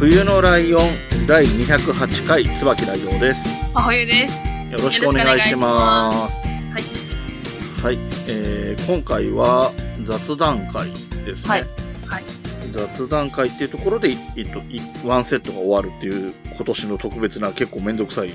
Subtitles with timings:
[0.00, 0.80] 冬のライオン
[1.28, 3.42] 第208回椿ライオンです。
[3.74, 4.72] 真冬です。
[4.72, 6.16] よろしくお願いします。
[7.82, 7.92] はい。
[7.92, 7.98] はい。
[8.26, 9.70] えー、今回は
[10.04, 10.90] 雑談会
[11.26, 11.50] ですね。
[11.50, 11.60] はい
[12.08, 12.24] はい。
[12.72, 18.30] 雑談会っていうところで、いえっと、いワンセットが終わるっていう今年の特別な結構めんどくさい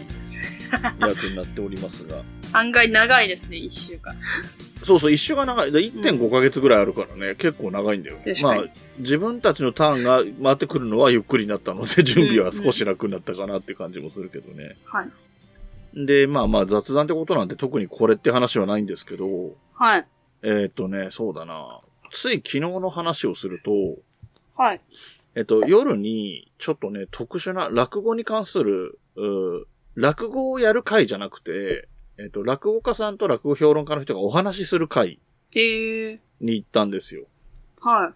[1.00, 2.22] やつになっておりますが。
[2.54, 4.16] 案外長いですね、1週間。
[4.84, 5.72] そうそう、一週が長い。
[5.72, 8.36] で1.5ヶ月ぐらいあるからね、結構長いんだよね。
[8.42, 8.64] まあ
[9.00, 14.78] 自分たちのターンが回ってくるのはゆっくりになったので、準備は少し楽になったかなって感じもするけどね。
[14.86, 16.06] はい。
[16.06, 20.06] で、まあまあ雑談ってことなんて特にこれって話はないんですけど、はい。
[20.44, 21.80] えーっ、とね、そうだな。
[22.12, 23.98] つい昨日の話をすると、
[24.56, 24.82] はい。
[25.36, 35.20] えっと、夜に、ちょっとね、特殊な落語に関する、う落語をやる会じゃなくて、えっと、落語家さんと落語評論家の人がお話しする会。
[36.42, 37.26] に行ったんですよ。
[37.82, 38.14] は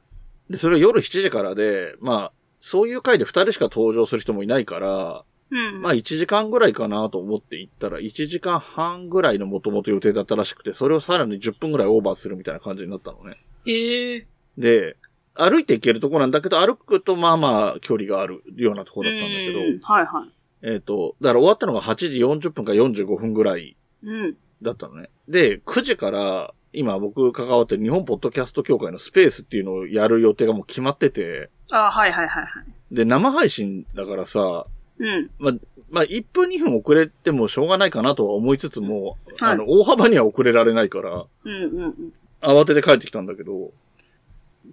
[0.50, 5.55] で、それは夜7時からで、まあ、そういう会で2人しか登場する人もいないから、い。
[5.75, 5.81] うん。
[5.81, 13.35] まあ1時間ぐらいかなと思って行ったら、1時間半ぐらいのもともと予定だったらしくて、それをさらに10分ぐらいオーバーするみたいな感じになったのね。
[13.66, 14.25] へー。
[14.57, 14.97] で、
[15.33, 20.30] 歩いて行けるとこなんだけど、歩くとまあまあ距離があるようなところだったんだけど、うんはいはい。
[20.62, 24.36] えっ、と、だから終わったのが8時40分か45分ぐらいうん。
[24.62, 25.10] だったのね。
[25.28, 32.96] で、9時から、今僕関わってる日本ポッドキャスト協会のスペースっていうのをやる予定がもう決まってて、あはいはいはいはい。
[32.96, 34.66] で、生配信だからさ、
[35.00, 35.30] うん。
[35.40, 35.54] まあ、
[35.90, 42.14] まあ、1分2分遅れてもしょうがないかなとは思いつつも、はいあの、大幅には遅れられないから、うんうんうん。
[42.42, 43.72] 慌てて帰ってきたんだけど、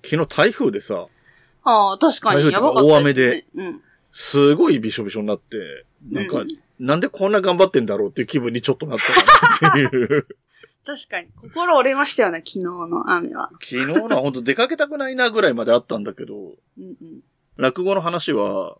[0.04, 1.06] 昨日台風でさ、
[1.64, 3.46] ああ、確か台風とかにやばかったですね。
[3.54, 3.82] うん。
[4.18, 10.26] すごいびしょびしょになって、なんか、うんなんでこんな頑張ってんだろうっていう気分にちょっとなったっていう。
[10.84, 11.28] 確かに。
[11.40, 13.50] 心折れましたよね、昨日の雨は。
[13.62, 17.20] 昨日のは本当出かけたくないなぐらいまであったんだけど、うんうん。
[17.56, 18.76] 落語の話は、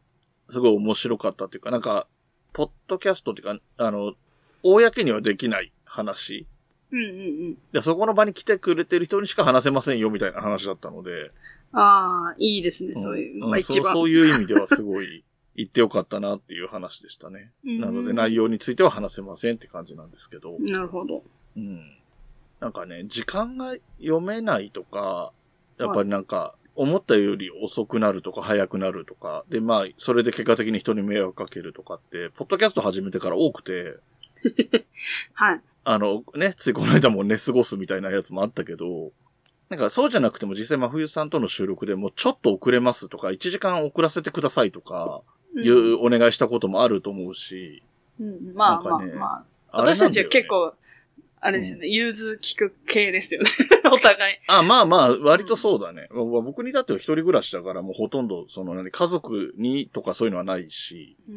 [0.51, 2.07] すごい面白かったっていうか、なんか、
[2.53, 4.13] ポッドキャストっていうか、あの、
[4.63, 6.47] 公にはできない話。
[6.93, 7.13] うんうんう
[7.53, 7.59] ん。
[7.73, 11.31] で、そこの場に来てくれてる人にしか話せませんよみたいな話だったので、
[11.73, 13.93] ああ、いいですね、そういうのがん一番。
[13.93, 15.25] そうそういう意味ではすごい
[15.57, 17.53] 言ってよかったなっていう話でしたね。
[17.65, 20.57] うんなので内容については話せませんって感じなんですけど。
[20.61, 21.23] なるほど。
[21.57, 21.81] うん。
[22.61, 25.33] なんかね、時間が読めないとか、
[25.79, 33.97] やっぱりなんか、思ったより遅くなるとか早くなるとか、で、まあ、それで結果的に人に迷惑かけるとかって、ポッドキャスト始めてから多くて、
[35.33, 35.61] はい。
[35.85, 39.13] あの、ね、ついこの間も寝過ごすみたいなやつもあったけど、
[39.69, 45.23] なんかそうじゃなくても実際真冬さんとの収録でもちょっと遅れますとか、1時間遅らせてくださいとか、
[45.57, 47.83] いうんうお願いしたこともあると思うし、
[48.21, 49.45] うん、まあまあまあ。
[49.73, 50.75] 私たちは結構、
[51.41, 53.51] あれですよね、融通聞く系ですよね。
[53.93, 54.37] お互い。
[54.49, 56.09] あ、まあまあ、割とそうだね。
[56.11, 61.17] まあ僕にだっては一人暮らしだから、もうほとんど、その何、家族にとかそういうのはないし。
[61.29, 61.37] うん。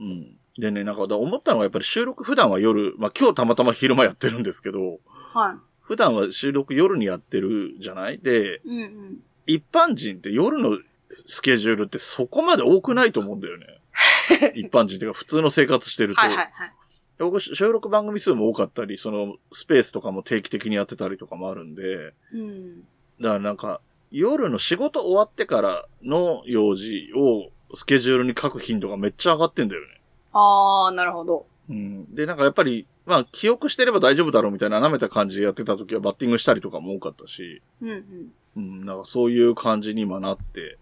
[0.00, 0.36] うん。
[0.56, 5.00] でね、なんか、だ思ったのがやっぱり収録普段は夜、まあ今日たまたま昼間やってるんですけど、
[5.32, 8.18] は普段は収録夜にやってるじゃない？
[8.18, 8.68] で、い。
[8.68, 9.18] うんうん。
[9.46, 10.78] 一般人って夜の
[11.26, 13.66] スケジュールってそこまで多くないと思うんだよね。
[14.56, 16.20] 一般人っていうか普通の生活してると。
[16.20, 16.72] はいはいはい。
[17.18, 22.80] 僕収録番組数も多かったり、そのスペースとかも定期的にやってたりとかもあるんで、うん。
[23.20, 23.80] だからなんか、
[24.10, 30.00] 夜の仕事終わってからの用事をスケジュールに書く頻度がめっちゃ上がってんだよね。
[30.32, 31.46] ああ、なるほど。
[31.68, 32.12] うん。
[32.14, 38.32] で、なんかやっぱり、まあ記憶してれば大丈夫だろうみたいな舐めた感じでやってた時はバッティングしたりとかも多かったし、うんうん。
[38.56, 40.78] うん、なんかそういう感じに今なって、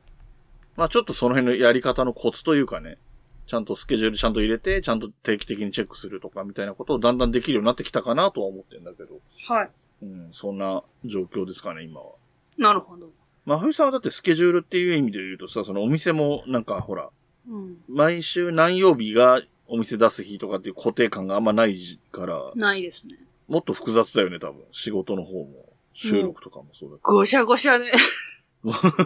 [0.76, 2.98] まあちょっとその辺のやり方のコツというかね、
[3.46, 9.70] ちゃんとスケジュールちゃんと入れて、ちゃんと定期的にチェックするとかみたいなことをだんだんできるようになってきたかなとは思ってんだけど、はい。
[10.02, 12.12] うん、そんな状況ですかね、今は。
[12.58, 13.10] なるほど。
[13.44, 17.10] まあ、ふさんはだってスケジュールっていう意味で言うとさ、そのお店もなんかほら、
[17.48, 17.78] うん。
[17.88, 23.14] 毎週何曜日がお店出す日とかっていう固定感があんまないから、ないですね。
[23.48, 24.62] もっと複雑だよね、多分。
[24.70, 25.72] 仕事の方も。
[25.94, 27.90] 収録とかもそうだごしゃごしゃね。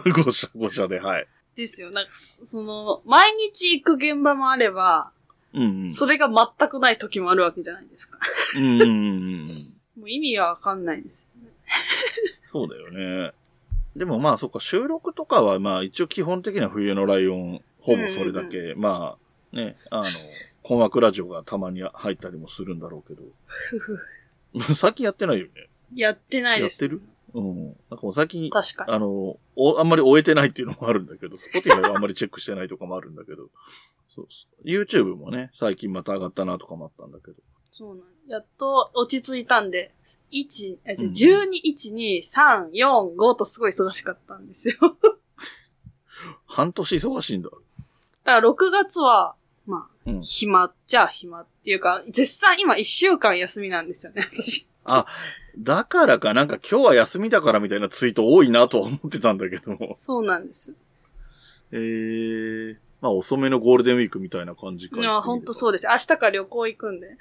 [0.03, 0.23] けど。
[0.23, 1.27] ごしゃごしゃで、はい。
[1.55, 1.89] ですよ。
[1.91, 2.11] なんか、
[2.43, 5.11] その、毎日行く現場もあれば、
[5.53, 5.89] うんうん。
[5.89, 8.19] それが全くない時もあるわけじゃないですか。
[8.57, 9.47] うんうんうんうん。
[9.97, 11.53] もう意味はわかんないですよね。
[12.51, 13.31] そうだよね。
[13.95, 19.17] でもまあそっか、収録とかはまあ一応基本的には冬のライオン、ほぼそれだけ、ま
[19.53, 20.05] あね、あの、
[20.67, 23.23] 困惑ラジオがたまに入ったりもするんだろうけど。
[23.69, 24.75] ふふ。
[24.75, 25.51] 最近やってないよね。
[25.95, 26.83] やってないです。
[26.83, 27.01] やってる？
[27.35, 27.65] うん。
[27.89, 28.91] なんかもう最近、確かに。
[28.91, 33.47] あの、お、あんまり追えてないっていうのもあるんだけど、スポティファイはあんまりチェックしてないとかもあるんだけど、
[34.13, 34.67] そうそう。
[34.67, 37.37] YouTube もね、最近また上がったなとかもあったんだけど。
[37.71, 39.93] そうなんやっと落ち着いたんで、
[40.33, 44.75] 1、あ、じゃうん12、1、2、3、4、5とすごい忙しかったんですよ。
[46.45, 47.49] 半年忙しいんだ。
[47.49, 47.55] だ
[48.33, 49.35] から6月は。
[50.21, 54.67] 暇っちゃ暇っていうか、絶賛今1週間休みなんですよね、私。
[54.85, 55.05] あ、
[55.57, 59.93] だからか、なんか今日は休みだからみたいなツイート多いなとは思ってたんだけども。
[59.95, 60.75] そうなんです。
[61.71, 64.99] えー、まあ遅めのゴールデンウィークみたいな感じか。
[64.99, 65.87] いや、ほんとそうです。
[65.87, 67.17] 明日から旅行行くんで。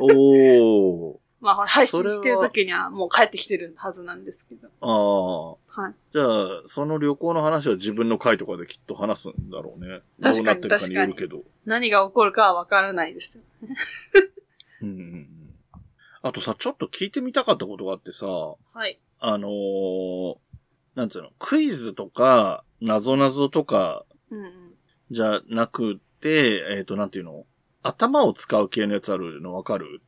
[0.00, 1.16] おー。
[1.44, 4.68] まあ、配信してる時にはもう帰ってきてるはずなんですけど。
[4.80, 5.82] ああ。
[5.82, 5.94] はい。
[6.12, 10.00] じゃあ、その旅行の話は自分の回とかできっと話すんだろうね。
[10.22, 11.42] 確かにどうなってるかによるけど。
[11.66, 13.44] 何が起こるかはわからないですよ。
[14.82, 15.28] うんうんうん。
[16.22, 18.98] あとさ、ちょっと聞いてみたかったことがあってさ、はい。
[19.20, 20.36] あのー、
[20.94, 24.06] なんていうの、クイズとか、なぞなぞとか。
[25.10, 27.44] じゃなくて、えっ、と、なんていうの？
[27.82, 30.00] 頭を使う系のやつあるのわかる？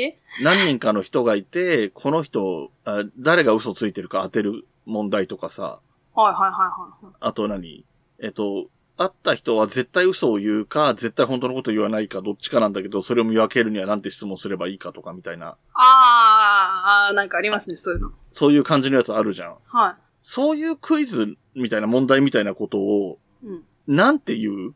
[0.00, 0.16] え？
[0.42, 5.80] 何人かの人がいて、この人あ、誰が嘘ついてるか当てる問題とかさ、
[6.14, 7.14] はいはいはいはいはい。
[7.20, 7.84] あと何？
[8.22, 18.12] えっ、と、会った人は絶対嘘を言うか、絶対本当のこと言わないか、どっちかなんだけど、それを見分けるにはなんて質問すればいいかとかみたいな、あー、あーなんかありますね、そういうの。
[18.32, 19.56] そういう感じのやつあるじゃん。
[19.66, 23.46] はそういうクイズみたいな問題みたいなことを、い。
[23.46, 23.64] うん。
[23.86, 24.74] なんて言う？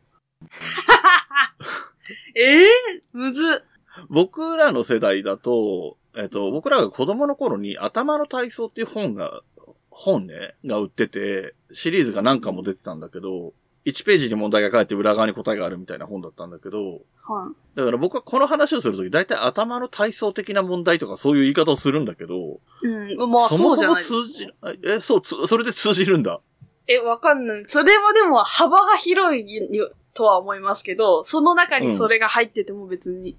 [2.36, 2.68] え えー、
[3.12, 3.69] むずっ。
[4.08, 9.42] 僕らの世代だと、えっ、と、僕らが子供の頃に頭の体操っていう本が、
[9.90, 13.52] 本ね、が売ってて、シリーズが何巻も出てたんだけど、
[13.86, 23.16] 1ページに問題が書いて裏側に答えがあるみたいな本だったんだけど、はだから僕はこの話をするとき、大体頭の体操的な問題とかそういう言い方をするんだけど、い。
[23.16, 23.30] うん。
[23.30, 24.48] まあ、そもそも通じ、
[24.84, 26.40] え、そう、つそれで通じるんだ。
[26.86, 27.64] え、わかんない。
[27.68, 33.38] それはでも幅が広いよとは思いますけど、その中にそれが入ってても別に違和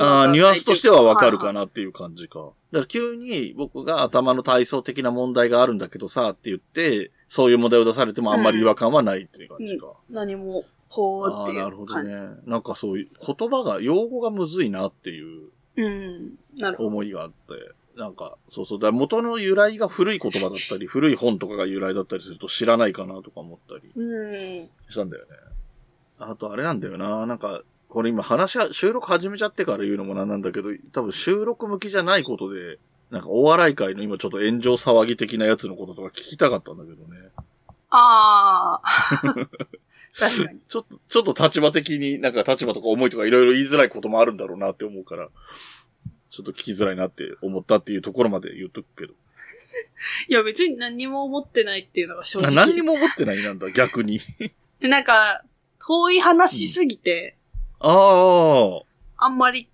[0.00, 1.60] ああ、ニュアンスとしてはわかるかな。
[1.60, 2.38] なっていう感じか。
[2.38, 9.92] だから急に僕が頭の体操的な問題があるんだけどさって言って、そういう問題を出されてもあんまり違和感はないっていう感じか。
[10.08, 12.50] 何も、ほーああ、っていなるほどねう感じ。。
[12.50, 16.34] なんかそういう言葉が、用語がむずいなっていううん。
[16.58, 16.88] なるほど。
[16.88, 17.34] 思いがあって。
[17.96, 18.78] なんか、そうそう。
[18.78, 24.68] だ元の由来が古い言葉だったり、古い本とかが由来だったりすると知らないかなとか思ったりうん。
[24.88, 25.30] したんだよね。
[26.18, 27.26] あとあれなんだよな。
[27.26, 27.62] なんか、
[27.92, 32.78] これ今話は、収録始めちゃってから言うのもなんなんだけど、多分収録向きじゃないことで、
[33.10, 37.28] なんかお笑い界の今ちょっと炎上騒ぎ的なやつのこととか聞きたかったんだけどね。
[37.90, 38.82] ああ。
[40.18, 40.60] 確かに。
[40.66, 45.28] ちょっと、ちょっと立場的になんか立場とか思いとかいろいろ言いづらいこともあるんだろうなって思うから、
[46.30, 49.12] ちょっと聞きづらいなって思ったっていうところまで言っとくけど。
[50.28, 52.50] いや、別に何も思ってないっていうのが正直。
[52.52, 54.18] あ何にも思ってないなんだ、逆に。
[54.80, 55.44] なんか、
[55.78, 57.36] 遠い話しすぎて、
[57.82, 58.80] あ
[59.18, 59.26] あ。
[59.26, 59.68] あんまり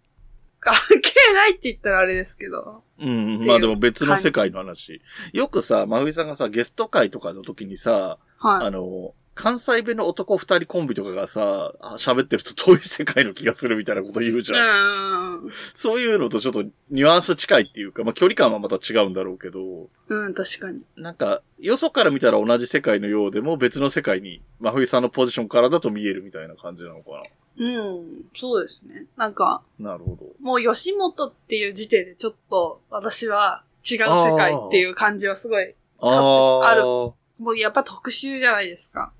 [0.60, 2.82] 関係ないって言ったらあれですけど。
[3.00, 5.00] うんまあでも別の世界の話。
[5.32, 8.66] よくさ、まふいさんがさ、ゲスト会とかの時にさ、はい。
[8.66, 15.44] あの、関西弁の男二人コンビとかがさ、あ喋ってると遠い世界の気がするみたいなこと言うじゃん。
[15.44, 15.52] うん。
[15.74, 20.84] そういうのとちょっとニュアンス近いっていうか、まあ距離感はまた違うんだろうけど、うん、確かに。
[20.96, 27.22] なんか、よそから見たら同じ世界のようでも別の世界に、まふいさんのポジションからだと見えるみたいな感じなのか
[27.58, 29.06] うん、そうですね。
[29.16, 29.90] なんか、な。
[29.92, 30.26] なるほど。
[30.40, 36.68] もう吉本っていう時点でちょっと私は違う世界っていう感じはすごい、ああ。
[36.68, 37.14] あるも
[37.52, 39.12] うやっぱ特殊じゃないですか。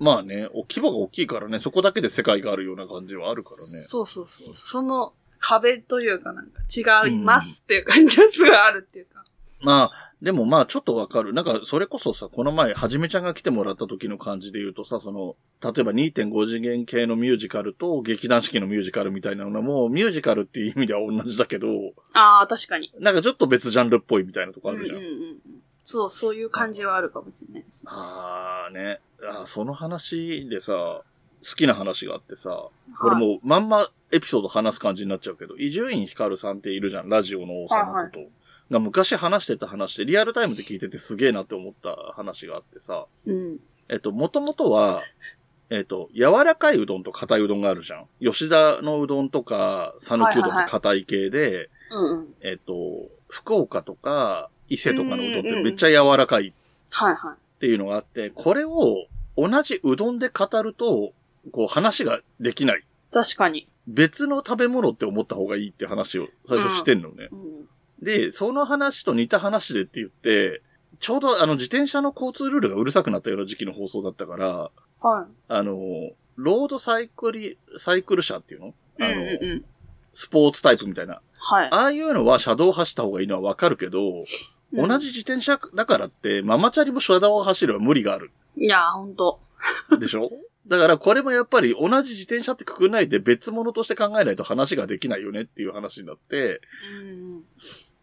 [0.00, 3.62] まあね、お規模が大きいからね、そこだけで世界があるような感じはあるからね。
[3.62, 4.54] そうそうそう。
[4.54, 9.19] その壁というかなんか違いますっていう感じはすごいあるっていうか。
[9.62, 11.32] まあ、でもまあちょっとわかる。
[11.32, 21.68] なんか、それこそさ、この前、はじめちゃんが来てもらった時の感じで言うとさ、その、例えば2.5次元系のミュージカルと劇団四季のミュージカルみたいなのも、ミュージカルっていう意味では同じだけど、
[22.12, 22.92] ああ、確かに。
[23.00, 24.98] なんかちょっと別ジャンルっぽいみたいなとこあるじゃん。
[24.98, 25.38] うんうんうんうん。
[25.84, 27.90] そう、そういう感じはあるかもしれないですね。
[27.94, 29.00] あーね。
[29.22, 31.02] あーその話でさ、
[31.42, 32.68] 好きな話があってさ、
[33.00, 38.39] これもうまんまエピソード話す感じになっちゃうけど、伊集院光さんっているじゃん、ラジオの王様のこと。
[38.70, 43.58] が昔話してた話で、リアルタイムで聞いててすげえなって思った話があってさ、うん。
[43.88, 45.02] えっと、もともとは、
[45.70, 48.06] えっと、柔らかいうどんと硬いうどんがあるじゃん。
[48.20, 52.34] 吉田のうどんとか、讃岐うどんって硬い系で、うんうん。
[52.40, 56.52] えっと、福岡とか、伊勢とかのうどんってめっちゃ柔らかい
[56.90, 57.34] はいはい。
[57.34, 61.12] っていうのがあって、これを同じうどんで語ると、
[61.52, 62.84] こう話ができない。
[63.12, 63.68] 確かに。
[63.86, 67.28] 別の食べ物って思った方がいいって話を最初してんのね。
[67.32, 67.68] うん。
[68.02, 70.62] で、その話と似た話でって言って、
[70.98, 75.26] ちょうどあの自転車の交通ルールがうるさくなったような時期の放送だったから、はい。
[75.48, 75.76] あの、
[76.36, 78.74] ロードサイクリ、サイクル車っていうの？
[79.00, 79.64] あの、うんうんうん。
[80.14, 81.20] スポーツタイプみたいな。
[81.38, 81.68] はい。
[81.70, 84.22] ああいうのは車道を走った方がいいのはわかるけど、
[84.72, 88.30] 同じ自転車だからって、ママチャリも車道を走れば無理がある。
[88.56, 89.40] いや、ほんと。
[89.98, 90.30] でしょ？
[90.66, 96.60] だからこれもやっぱり同じ自転車ってくくんないで別物として考えないと話ができないよねっていう話になって、
[97.02, 97.42] うん。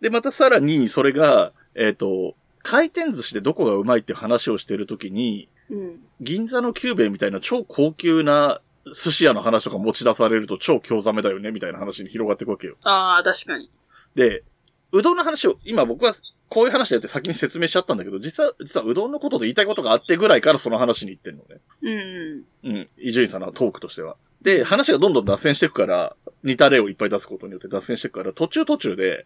[0.01, 5.99] で、またさらにそれが、えっ、と、回転寿司でどこがうまいって話をしてるときに、うん。
[6.21, 12.75] 銀座のキューベイみたいな超高級な寿司屋の話とか持ち出されると超興ざめだよねみたいな話に広がっていくわけよ。
[12.83, 13.69] ああ、確かに。
[14.15, 14.43] で、
[14.91, 16.13] うどんの話を、今僕は
[16.49, 21.57] こういう話だよって先に説明しちゃったんだけど、実は、実はうどんのことで言いたいことがあってぐらいからその話に行ってんのね。
[21.81, 22.43] うん。
[22.63, 22.87] うん。
[22.97, 24.15] 伊集院さんのトークとしては。
[24.41, 29.25] で、話がどんどん脱線していくから、似た例をいっぱい出すことによって脱線していくから、途中途中で、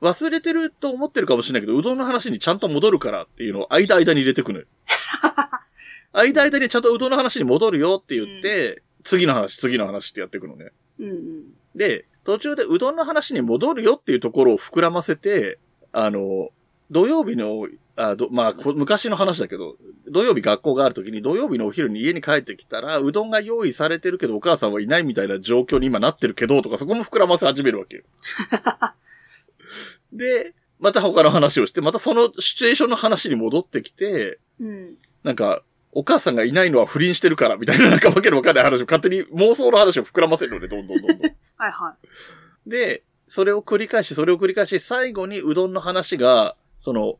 [0.00, 4.66] 忘れてると思ってるかもしれないけど、うどんの話にちゃんと戻るからっていうのを間間に入れてくのよ。
[6.12, 10.72] 間間にちゃんとうどんの話に戻るよって言って、次の話、次の話ってやっていくのね。
[10.98, 11.44] うんうん。
[11.74, 15.58] で、途中でうどんの話に戻るよっていうところを膨らませて、
[15.92, 16.50] あの、
[16.90, 19.76] 土曜日の、あどまあ、こ昔の話だけど、
[20.08, 28.02] 土曜日学校がある時に土曜日のお昼に家に帰ってきたら、うどんが用意されてるけどお母さんはいないみたいな状況に今なってるけど、とかそこも膨らませ始めるわけよ。
[30.14, 34.94] で、また他の話をして、またそのシチュエーションの話に戻ってきて、うん。
[35.22, 41.30] なんか、お母さんがいないのは不倫してるから、みたいななんかわけのわかんない話を勝手に妄想の話を膨らませるのね、どんどんどんどん。
[41.56, 41.96] はいは
[42.66, 47.18] で、それを繰り返し、それを繰り返し、最後にうどんの話が、その、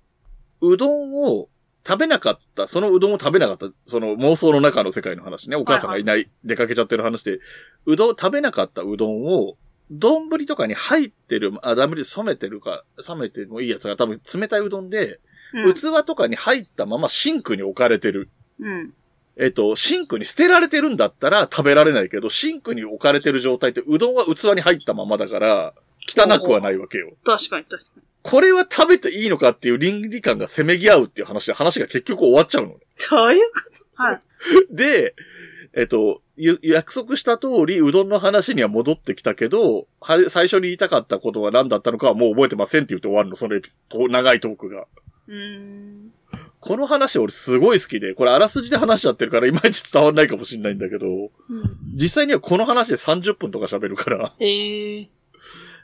[0.61, 1.49] うどんを
[1.87, 7.39] 食べなかった、そのうどんを食べなかった、その妄想の中の世界の話ね、お母さんがいない、出かけちゃってる話で、
[7.87, 9.57] うどん、食べなかったうどんを、
[9.99, 15.21] 丼とかに入ってる、あ、ダメで冷めてるか、冷めてもいいやつが多分冷たいうどんで、
[15.55, 15.75] い。
[15.75, 18.29] 器とかに入ったままシンクに置かれてる。
[18.61, 18.95] うん。
[19.37, 25.75] えっと、シンクに捨てられてるんだったら食べられないけど、シンクに置かれてる状態って、うどんは器に入ったままだから、
[26.09, 27.13] 汚くはないわけよ。
[27.25, 27.91] 確かに確か
[28.23, 32.69] これは食べていいのかっていう倫理観がせめぎ合うっていう話で、話が結局終わっちゃうの。
[33.11, 33.61] どういうこ
[33.97, 34.03] と？
[34.03, 34.23] はい。
[34.71, 35.15] で、
[35.77, 43.61] えっと、ゆ約束した通り、うどんの話には戻ってきたけど、は最初に言いたかったことは何だったのかはもう覚えてませんって言って終わるの、その
[44.09, 44.87] 長いトークが。
[45.27, 46.13] うーん。
[46.61, 51.31] この話俺すごい好きで、これあらすじで話しちゃってるからいまいち伝わんないかもしれないんだけど、うん。
[51.95, 55.11] 実際にはこの話で30分とか喋るから、へえ。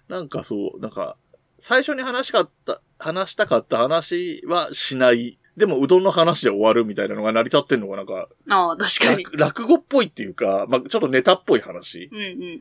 [0.08, 1.16] なんかそう、なんか、
[1.58, 5.39] 最初に話しかった、話したかった話はしない。
[5.56, 9.24] でもうどんの話で終わるみたいなのが成り立ってんのがなんか、ああ、確かに。
[9.24, 12.60] 落落語っぽいっていうか、まあ、ちょっとネタっぽい話うんうんうん。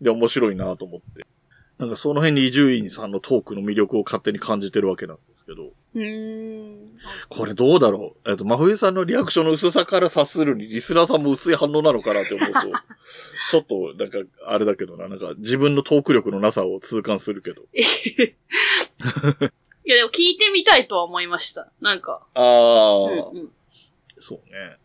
[0.00, 1.26] で面白いなと思って。
[1.78, 5.70] なんかその辺に伊集院さんのトークの魅力を勝手に感じてるわけなんですけど。
[5.94, 6.90] うーん。
[7.30, 8.30] これどうだろう？
[8.30, 12.60] えっと、真冬さんのリアクションの薄さから察するに、リスナーさんも薄い反応なのかなって思うと、
[13.50, 17.62] ちょっと、なんか、あれだけどな、なんか自分のトーク力のなさを痛感するけど。
[19.90, 21.66] いや、でも聞いてみたいとは思いました。
[21.80, 22.20] なんか。
[22.34, 23.50] ああ、うんうん。
[24.20, 24.76] そうね。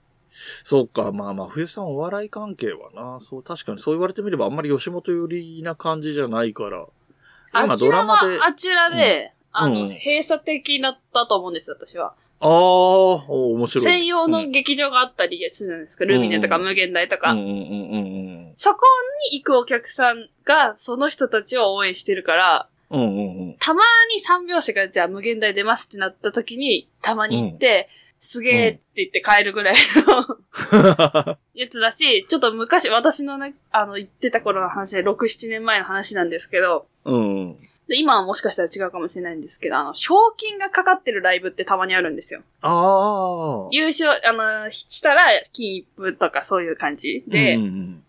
[0.63, 6.87] そうか、まあまあ、冬さんお笑い関係はな、そう、確かにそう言われてみればあんまり吉本寄りな感じじゃないから。
[7.53, 12.15] 今あちらドラマで、あは、あちらで、あの、うん閉鎖的だったと思うんです、私は。
[12.39, 13.83] あー、お面白い。
[13.83, 16.05] 専用のうん劇場があったりするじゃないですか。
[16.05, 17.31] ルミネとかうん無限大とか。
[17.31, 18.79] うんうんうんうんそこ
[19.31, 23.01] に行くお客さんが、その人たちを応援してるから、うん。
[23.01, 23.55] うんうんうん。
[23.59, 23.81] たま
[24.13, 27.89] に三拍子がじゃあ無限大出ますってなった時に、たまに行って、
[28.19, 37.57] すげーって言って帰るぐらいのやつだし、ちょっと昔、私のね、あの、言ってた頃の話で、6、7年前の話なんですけど、うん。
[37.87, 42.41] で今はもしかしたら違うかもしれないんですけど、あの、賞金がかかってるライブってたまにあるんですよ。
[42.61, 43.69] ああ。
[43.71, 45.23] 優勝、あの、したら
[45.53, 48.04] 金一封とかそういう感じで、うんうん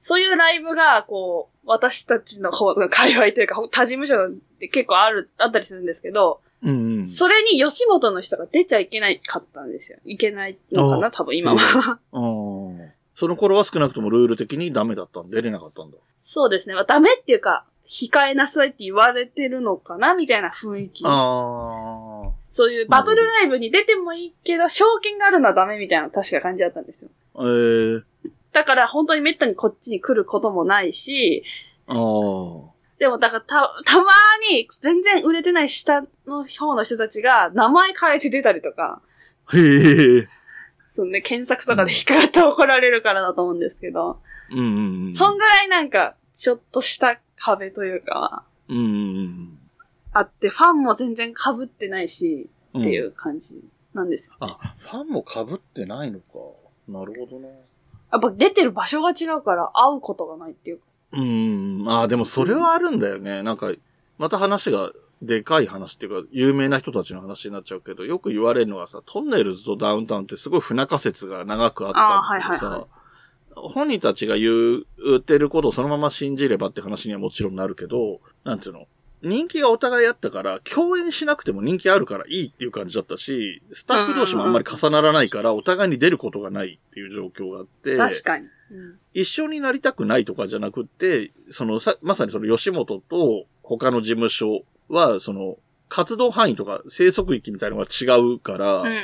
[0.00, 7.08] そういうライブが、こう、私たちの方の界隈というか、他事務所で結構ある、あったりするんですけど、うんうんうん。
[7.08, 9.98] それに吉本の人が出ちゃいけないかったんですよ。
[10.04, 11.98] いけないのかな多分今は。
[13.14, 15.96] その頃は少なくともルール的にダメだったんで、出れなかったんだ。
[16.22, 16.74] そうですね。
[16.74, 21.02] まあダメっていうか、控えなさいって言われてるのかなみたいな雰囲気。
[21.02, 27.10] そういうバトルライブに出てもいいけど、賞金があるのはダメみたいな確か感じだったんですよ。
[27.40, 28.02] ええ
[28.52, 31.44] だから本当にめったにこっちに来ることもないし、
[31.86, 31.96] ああ。
[32.98, 34.04] でもだからた、たま
[34.50, 39.00] に全然売れてない下の方の人たちが名前変えて出たりとか、
[39.52, 40.28] へえ。
[40.86, 45.14] そのね、検索とかで引っかかって怒られるからだと思うんですけど、うんうんうん。
[45.14, 49.58] そんぐらいなんか、ちょっとした壁というか、うんうん
[50.12, 52.80] あって、ファンも全然被ってないし、うん。。
[52.80, 53.62] っていうう感じ
[53.94, 54.36] なんですよ。
[54.40, 56.24] あ、ファンも被ってないのか。
[56.88, 57.64] なるほどね。
[58.12, 60.84] やっぱ出てる場所が違うから会うことがないっていうか。
[61.12, 61.84] うん。
[61.88, 63.42] ああ、でもそれはあるんだよね。
[63.42, 63.72] なんか、
[64.18, 72.86] また話が、でかい話っていうか、有名な人たちの話になっちゃうけど、よく言われるのがさ、トンネルズとダウンタウンってすごい不仲説が長くあったんだけどさ、あーはいはい
[73.60, 74.84] 本人たちが言
[75.16, 78.86] ってることをそのまま信じればって話にはもちろんなるけど、なんていうの？
[79.22, 88.44] 人気がお互いあったから、共演しなくても人気あるからいいっていう感じだったし、スタッフ同士もあんまり重ならないから、お互いに出ることがないっていう状況があって、確かに。
[88.44, 95.56] うん一緒になりたくないとかじゃなくって、そのさ、まさにその吉本と他の事務所は、その、
[95.88, 98.96] 活動範囲とか生息域みたいなのが違うから、うんうんう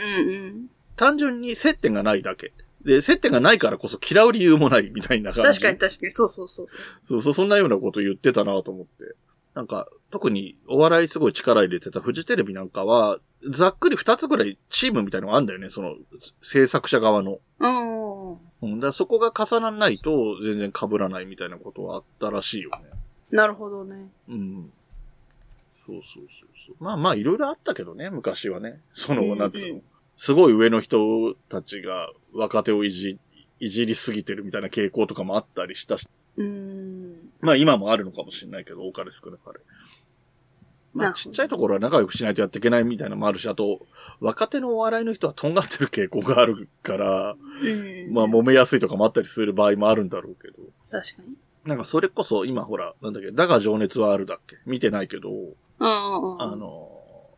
[0.51, 0.67] ん。
[0.97, 2.53] 単純に接点がないだけ。
[2.85, 5.61] で、接点がないからこそ嫌う理由もないみたいな感じ。
[5.61, 6.11] 確かに確かに。
[6.13, 6.85] そうそうそうそう。
[7.03, 9.17] そうそう、そんなようなこと言ってたなと思って。
[9.55, 13.19] なんか、特にお笑いすごい力入れてたフジテレビなんかは、
[13.51, 15.97] ざっくり二つぐらいチームみたいなのがあるんだよね、その、
[16.43, 17.39] 制作者側の。
[17.61, 22.91] うんだそこが重ならないと全然被らないみたいなことはあったらしいよね。
[23.31, 24.09] なるほどね。
[24.29, 24.73] うん。
[25.87, 26.77] そうそうそうそう。
[26.81, 28.81] まあまあいろいろあったけどね、昔はね。
[28.95, 29.83] その、うんなんつうのうん。
[30.17, 33.19] すごい上の人たちが若手をいじ、
[33.61, 36.09] いじりすぎてるみたいな傾向とかもあったりしたし。
[36.37, 37.04] うーん。
[37.45, 39.61] まあ今もあるのかもしれないけど、多かれ少なかれ。
[40.95, 43.87] まあちっちゃいところは仲良くしないとやっていけないみたいなのもあるし、あと、
[44.21, 47.69] 若手のお笑いの人はとんがってる傾向があるから、う
[48.09, 48.13] ん。
[48.13, 50.57] まあ揉めやすいとかもあったりする場合もあるんだろうけど。
[50.91, 51.35] 確かに。
[51.65, 54.57] なんかそれこそ今ほら、なんだっけ、だが情熱はあるだっけ？
[54.67, 55.31] 見てないけど。
[55.79, 56.91] あ、の、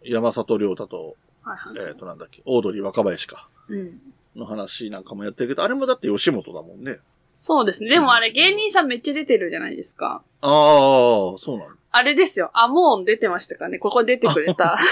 [0.05, 1.17] 山里亮太と。
[1.79, 4.01] えっ、となんだっけ、オードリー若林か、うん。
[4.35, 6.99] の話なんかもやってるけど、あれもだって吉本だもんね。
[7.39, 7.91] そうですね。
[7.91, 10.23] でもあれ芸人さんめっちゃ出てるじゃないですか。
[10.41, 10.51] ああ、
[11.37, 11.71] そうなの。
[11.91, 12.51] あれですよ。
[12.55, 13.79] アモーン出てましたからね。
[13.79, 14.79] ここ出てくれた。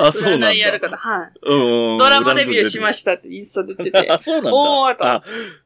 [0.00, 0.48] あ、そうなんだ。
[0.50, 0.96] 占いやる方。
[0.96, 1.32] はい。
[1.40, 1.98] うんうん。
[1.98, 4.18] ドラマデビューしまししたってインスタ出ててあ、。
[4.18, 4.50] そうなんだ。
[4.52, 5.22] おーとあ、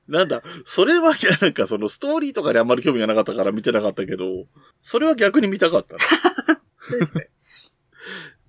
[0.06, 0.42] なんだ。
[0.66, 4.24] それは、なんかそのストーリーとかにあんまり興味がなかったから見てなかったけど、
[4.82, 7.30] それは逆に見たかった 確かにね。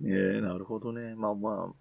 [0.00, 1.14] ねえ、なるほどね。
[1.16, 1.74] まあまあ、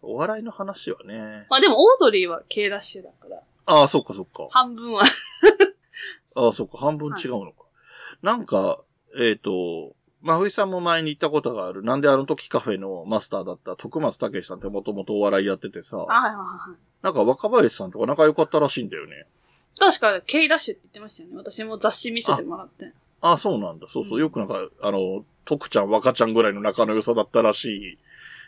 [0.00, 1.46] お笑いの話はね。
[1.50, 3.42] まあでもオードリーは K ダッシュだから。
[3.68, 4.48] ああ、そっかそっか。
[4.50, 5.02] 半分は。
[6.34, 6.78] ああ、そっか。
[6.78, 7.64] 半分違うのか。
[8.22, 8.80] なんか、
[9.20, 11.82] えっ、と、まふいさんも前に行ったことがある。
[11.82, 17.04] なんであの時カフェのマスターだった徳松武さんってもともとお笑いやっててさ、はいはいはい。
[17.04, 19.26] なんか若林さんとか仲良かったらしいんだよね。
[19.78, 21.36] 確か K ダッシュって言ってましたよね。
[21.36, 22.92] 私も雑誌見せてもらって。
[23.20, 23.86] ああ、そうなんだ。
[23.88, 24.20] そうそう。
[24.20, 27.98] よくなんか、あの、徳ちゃん、若ちゃんぐらいの仲の良さだったらし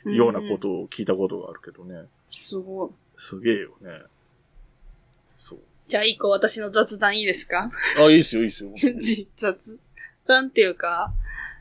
[0.06, 2.08] いようなことを聞いたことがあるけどね。
[2.32, 2.90] すごい。
[3.16, 3.90] すげえよね。
[5.40, 5.58] そう。
[5.86, 7.70] じゃあ一個私の雑談いいですか？
[7.98, 8.70] あ、いいっすよ、いいっすよ。
[9.36, 9.78] 雑
[10.26, 11.12] 談っていうか、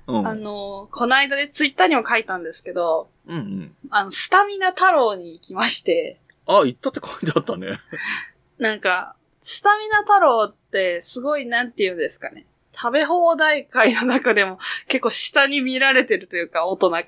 [0.05, 0.27] うん。
[0.27, 3.75] あの、この間でツイッターにも書いたんですけど、うんうん。
[3.89, 7.79] あの、スタミナ太郎に行きまして、あ、行ったって書いてあったね。
[8.59, 12.45] なんか、スタミナ太郎ってすごいなんて言うんですかね。
[12.75, 17.05] 食べ放題会の中でも結構下に見られてるというか、大人か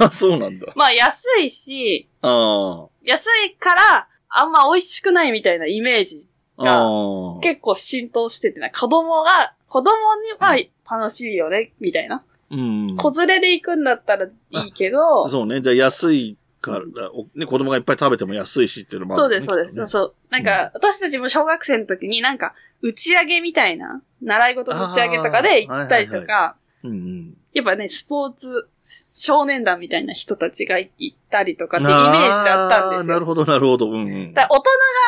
[0.00, 0.10] ら。
[0.12, 0.72] そうなんだ。
[0.74, 6.64] まあ安いし、あ安いからあんま美味しくないみたいなイメージあ。
[6.64, 7.40] が。
[7.42, 9.90] 結構浸透しててな、子供が、子供
[10.24, 10.56] には
[10.90, 12.24] 楽しいよね、みたいな。
[12.50, 12.96] うん。
[12.96, 14.30] 子連れで行くんだったらい
[14.68, 15.60] いけど、そうね。
[15.60, 19.40] で、安いから、おね、子供がいっぱい食べても安いしっていうのもある、ね。
[19.40, 19.92] そうです、そうです。
[19.92, 20.14] そう。
[20.30, 27.36] なんか、私たちも小学生の時になんか、打ち上げみたいな、習い事の打ち上げとかで行ったりとか、うんうん。
[27.52, 33.14] やっぱね、スポーツ少年団みたいな人たちが行ったりとかってイメージだったんですよ。
[33.14, 33.90] なるほど、なるほど。
[33.90, 34.60] うん大人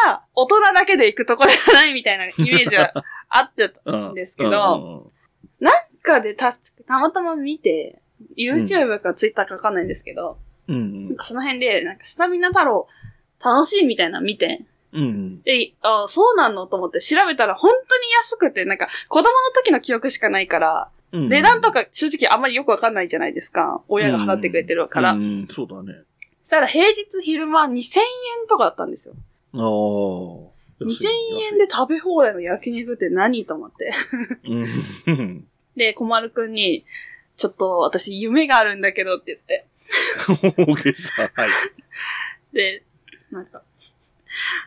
[0.06, 2.92] が、大人だけで行くとこではないみたいなイメージは
[3.28, 5.10] あってたうんですけど
[5.60, 8.00] なんかでたたまたま見て、
[8.36, 10.78] YouTube か Twitter かわかんないんですけど、うんう
[11.14, 11.16] ん。
[11.20, 12.88] その辺で、なんかスタミナ太郎
[13.44, 15.42] 楽しいみたいなの見て、うんうん。
[15.42, 16.66] で、あそうなの？
[16.66, 21.28] と思って調べたら本当に安くて、なんか子供の時の記憶しかないから、うん。
[21.28, 23.82] 値段とか正直あんまりよくわかんないじゃないですか。
[23.88, 25.12] 親が払ってくれてるから。
[25.12, 26.02] うんうん、そうだね。
[26.42, 28.02] そしたら平日昼間2000円
[28.48, 29.14] とかだったんですよ。
[29.54, 30.52] ああ。
[30.84, 31.06] 2000
[31.52, 33.90] 円で食べ放題の焼肉って何と思って。
[35.06, 35.46] うん。
[35.76, 36.84] で、小丸くんに、
[37.36, 39.66] ちょっと私夢があるんだけどって言って。
[40.66, 41.30] 大げさ。
[41.34, 41.48] はい。
[42.52, 42.84] で、
[43.30, 43.62] なんか、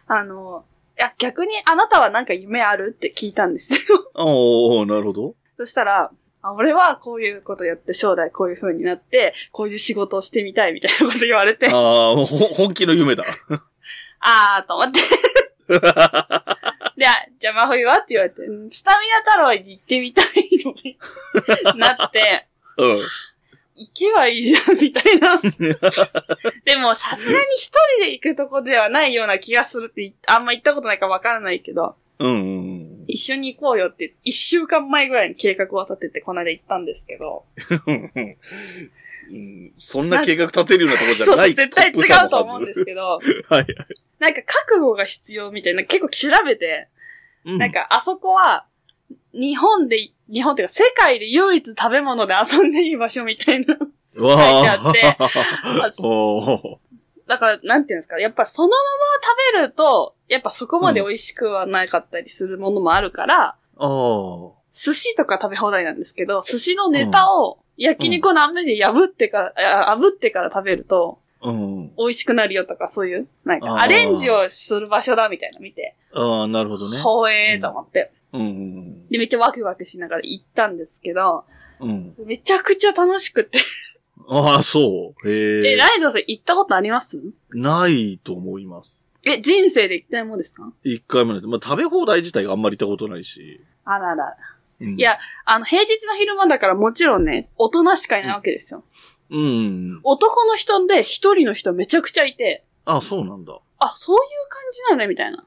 [0.07, 0.65] あの、
[0.97, 4.11] いや、逆にあなたはなんか夢あるって聞いたんですよ。
[4.15, 5.35] おー、なるほど。
[5.57, 6.11] そしたら、
[6.45, 13.23] あ俺はこういうことやって将来こういう風になって、こういう仕事をしてみたいみたいなこと言われて、ああ、ほ本気の夢だ。
[14.21, 14.99] あーと思って。
[16.97, 20.25] で、あじゃあ真冬はって言われて、うんスタミナ太郎に行ってみたい
[20.63, 20.97] のに
[21.79, 22.45] なって、
[22.77, 22.99] うん。
[23.77, 25.37] 行けばいいじゃん、みたいな。
[26.63, 32.74] でも、さすがに一人で行くとこではないような気がするって、あんま行ったことないからわからないけど、うんうん
[33.07, 37.45] 一緒に行こうよって、一週間前ぐらいに計画を立てて、この間行ったんですけど、
[37.87, 38.11] うん。
[38.15, 38.37] うん
[39.77, 41.53] そんな計画立てるようなところじそうゃない。
[41.53, 43.19] 絶対違うと思うんですけど、ど。
[43.55, 43.67] はい。
[44.19, 46.89] なんか覚悟が必要みたいな、結構調べて、
[47.45, 48.65] うなん、かあそこは、
[49.33, 53.75] 日本で、日本っていうか世界で唯一食べ物で遊んでいい場所みたいな。
[53.75, 53.81] わ
[54.17, 55.99] 書いてあって
[57.27, 58.79] だから、なんていうんですか、やっぱそのまま
[59.23, 64.51] 食べると、やっぱそこまで美味しくはなかったりするものもあるから、あー。
[64.71, 71.91] 寿司とか食べ放題なんですけど、寿司のネタを焼肉の網で破ってから、あ炙ってから食べるとうん。
[71.97, 76.99] 美味しくなるよとかそういう、なんかアレンジをする場所だみたいなの見て、ああ、なるほどね。
[76.99, 78.11] ほえーと思って。
[78.33, 81.45] うんうんで、めっちゃワクワクしながら行ったんですけど、
[81.79, 82.15] うん。
[82.17, 82.25] うん。
[82.25, 83.59] めちゃくちゃ楽しくて。
[84.27, 85.29] ああ、そう。
[85.29, 85.75] へえ、え。
[85.75, 87.21] ライドさん行ったことあります？
[87.51, 89.07] ないと思います。
[89.23, 90.71] え、人生で行きたいもんですか？
[90.83, 91.41] 一回もない。
[91.43, 93.61] まあ、食べ放題自体があんまり行ったことないし。
[93.83, 94.35] あらら。
[94.81, 98.83] うんいや、あの、平日の昼間だからもちろんね、大人しかいないわけですよ。
[99.29, 100.01] うん。
[100.03, 103.57] 男の人で一人の人めちゃくちゃいて、あ、そうなんだ。
[103.79, 105.45] あ、そういう感じなのね、みたいな。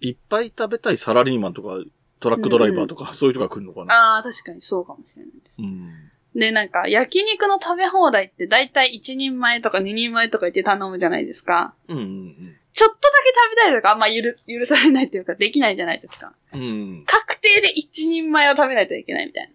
[0.00, 1.78] いっぱい食べたいサラリーマンとか、
[2.20, 3.94] トラックドライバーとか、そういう人が来るのかな。
[3.94, 5.56] ああ、確かにそうかもしれないです。
[5.58, 6.10] うん。
[6.34, 11.74] で、なんか、焼肉の食べ放題ってだいたい1人前とか2人前とか言って頼むじゃないですか。
[11.88, 16.32] うんうんちょっとだけ食べたいとかあんま許、許されないっていうかできないじゃないですか。
[16.52, 16.60] うん。
[16.60, 17.04] うん。
[17.04, 19.52] 確定で1人前を食べないといけないみたい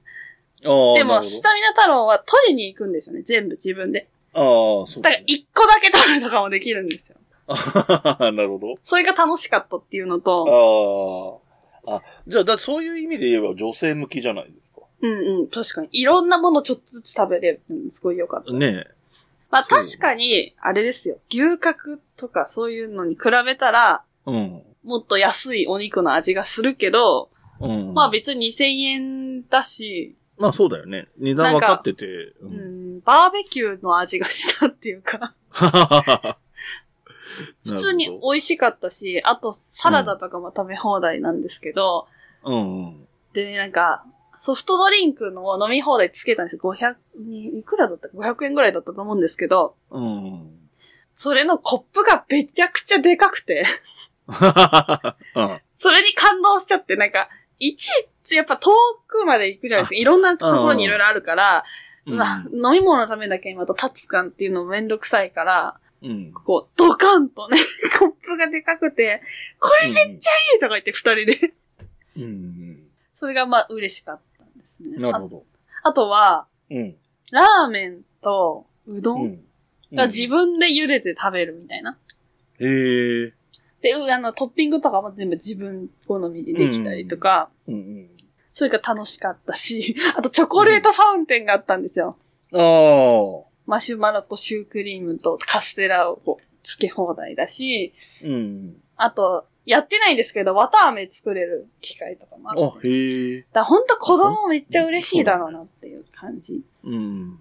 [0.66, 0.92] ああ。
[0.92, 0.94] な。
[0.96, 4.10] でも、スタミナ太郎は取りに行くんですよね、全部自分で。
[4.34, 4.44] ああ、
[4.86, 7.16] そうだから1個だけ取るとかもできるんですよ。
[7.48, 8.76] あ なるほど。
[8.82, 11.42] それが楽しかったっていうのと、
[11.86, 11.96] ああ。
[11.98, 14.82] あ、じゃあ、だそういう意味で言えば女性向きじゃないですか。
[15.02, 15.90] うんうん、確かに。
[15.92, 18.54] いろんなものちょっとずつ食べれるのすごい良かった。
[18.54, 18.86] ね
[19.52, 21.18] まあ確かに、あれですよ。
[21.30, 24.32] 牛角とかそういうのに比べたら、え。
[24.32, 24.62] うん。
[24.84, 27.30] もっと安いお肉の味がするけど、
[27.60, 27.94] うん。
[27.94, 31.08] まあ別に2000円だし、まあそうだよね。
[31.18, 32.34] 値段分かってて。
[33.06, 35.34] バーベキューの味がしたっていうか、
[37.64, 42.08] 普通に美味しかったし、あとサラダとかも食べ放題なんですけど、
[42.44, 43.08] うんうん。
[43.34, 44.06] でね、なんか、
[44.40, 46.62] ソフトドリンクの飲み放題つけたんですよ。
[46.64, 48.10] 500、にいくらだった？
[48.10, 50.60] か ?500 円ぐらいだったと思うんですけど、うんうん。
[51.16, 53.64] それのコップがめちゃくちゃでかくて、
[54.28, 55.60] うん。
[55.76, 57.92] それに感動しちゃって、なんか、いちい
[58.24, 58.72] ちやっぱ遠
[59.08, 59.96] くまで行くじゃないですか。
[59.96, 61.64] いろんなところにいろいろあるから、
[62.08, 66.32] うわ、飲み物のためだけにまた立つ感っていうのもめんどくさいから、うん。
[66.34, 67.58] こう、ドカンとね、
[67.98, 69.22] コップがでかくて、
[69.60, 71.54] これめっちゃいいとか言って二人で。
[72.18, 72.65] うんうん。
[73.16, 74.98] それがまあ嬉しかったんですね。
[74.98, 75.46] なるほど。
[75.84, 76.96] ああとは、うん。
[77.32, 79.40] ラーメンとうどうんん。
[79.94, 81.98] が自分で茹でて食べるみたいな。
[82.60, 83.34] へえ。
[83.82, 88.10] で、うあの、トッピングとかも全部自分好みでできたりとか、うんうん。
[88.52, 92.10] それが楽しかったし、 あとチョコレートファウンテンがあったんですよ。
[92.52, 93.50] ああ。
[93.66, 98.82] マシュマロとシュークリームとカステラをこうつけ放題だし、うん。
[98.98, 102.64] あと、やってないんですけど、綿飴作れる機械とかもあって。
[102.66, 103.46] あ、へえ。
[103.54, 106.62] らほんと子供めっちゃ嬉しいだろうなっていう感じ。
[106.84, 107.40] うん。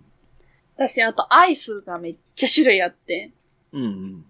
[0.76, 3.30] 私、あとアイスがめっちゃ種類あって、
[3.72, 4.24] うん。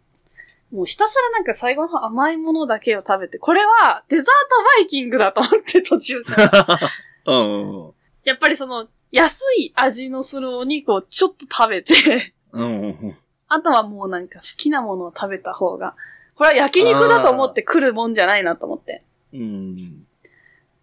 [0.73, 4.31] もうひたすらなんか最後の方甘いものだけを食べて、これはデザート
[4.79, 6.79] バイキングだと思って途中から。
[7.33, 7.93] うん。
[8.25, 13.17] やっぱりその、安い味のするお肉をちょっと食べて、うん。
[13.47, 15.95] あとはもうなんか好きなものを食べた方が、
[16.35, 19.03] これは焼肉だと思って来るもんじゃないなと思って。
[19.33, 19.75] うん。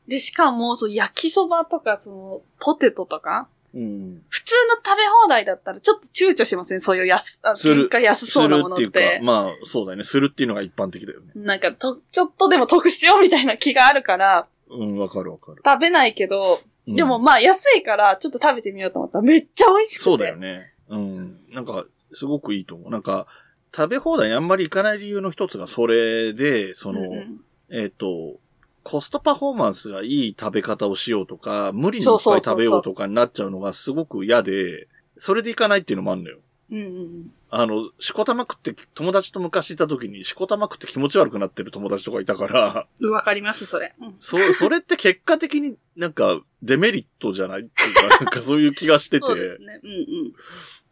[0.08, 4.22] で、しかも、その焼きそばとか、その、ポテトとか、うん。
[4.30, 10.04] 普通の食べ放題だったらちょっと躊躇しませんそういう安、結果安そうなものっするっていうか、まあ、そうだよね。
[10.04, 11.28] するっていうのが一般的だよね。
[11.36, 15.62] なんかと、ちょっとでも得しようみたいな気があるから、うん、わかるわかる。
[15.66, 20.04] 食べないけど、うんでも、まあ安いからちょっと食べてみようと思ったらめっちゃ美味しくて。
[20.04, 20.74] そうだよね。
[20.90, 21.40] うん。
[21.52, 22.92] なんか、すごくいいと思う。
[22.92, 23.28] なんか、
[23.76, 27.42] 食べ放題にあんまり行かない理由の一つがそれで、その、うんうん
[27.74, 28.38] えっ、と、
[28.84, 36.40] コストパフォーマンスがいい食べ方をしようとか、無理にいっぱい食べようとかになっちゃうのがすごく嫌で、それで行かないっていうのもあるのよ。
[36.72, 43.12] うんうんあの、しこたま食って、友達と昔いた時にしこたま食って気持ち悪くなってる友達とかいたから、うん。
[43.12, 43.94] わかります、それ。
[44.00, 44.16] うん。
[44.20, 49.28] そ、それって結果的になんかデメリットじゃないっていうか、なんかそういう気がしてて。
[49.28, 49.82] そうですね。
[49.84, 50.34] うんうん。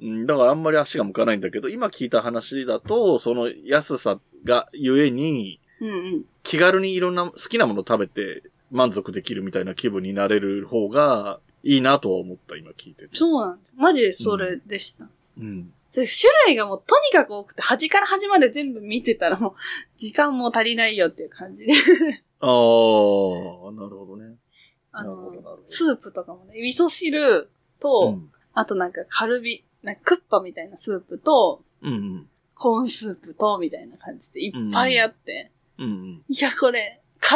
[0.02, 6.26] うん、だからあんまり足が向かないんだけど、今聞いた話だと、その安さがゆえに、うんうん。
[6.44, 13.16] 気軽にいろんな好きなもの食べて満足できるみたいな気分になれる方がいいなとは思った、今聞いてて。
[13.16, 13.60] そうなんだ。
[13.76, 15.08] マジでそれでした。
[15.38, 15.74] うん。
[15.94, 19.54] で種類がもうとにかく多くて、端から端まで全部見てたらもう、
[19.98, 21.74] 時間も足りないよっていう感じで。
[22.42, 24.36] ああ、なるほどね。
[24.92, 25.32] あの
[25.66, 28.32] スープとかもね、味噌汁と、うん。
[28.54, 35.86] あとなんかカルビ、なんかクッパみたいなスープと、うんコーンスープと、みたいな感じでいっぱいあって、うん。
[35.86, 37.36] うんいや、これ、通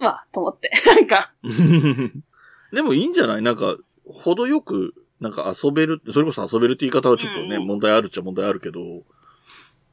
[0.00, 0.68] うわ、と思って。
[0.86, 2.24] なんか、うん。
[2.72, 3.42] でもいいんじゃない？
[3.42, 9.04] なんか、程よく、なんか遊べる、それこそ遊べるって言い方はちょっとね、うん問題あるっちゃ問題あるけど、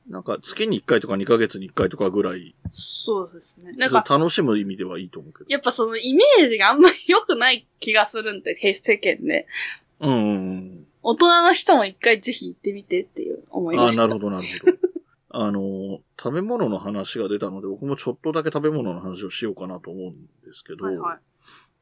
[0.08, 3.71] なんか月に1回とか2ヶ月に1回とかぐらい、そうですね。
[3.74, 5.45] なんか、楽しむ意味ではいいと思うけど。
[5.50, 9.48] やっぱそのイメージがあんまり良くない気がするんで、世間で。
[10.00, 10.85] うんうんうん。
[11.07, 14.07] 大人の人も一回ぜひ行ってみてっていう思いああ、ました。
[14.07, 14.77] なるほど、なるほど。
[15.37, 21.19] あの、食べ物の話が出たので、僕もちょっとだけ食べ物の話をしようかなと思うんですけど、はいは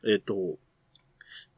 [0.03, 0.11] い。
[0.11, 0.57] えっ、と、